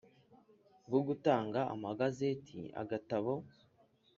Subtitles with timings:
[0.87, 3.33] bwo gutanga amagazeti Agatabo